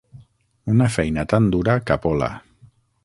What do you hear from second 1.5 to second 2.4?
dura capola.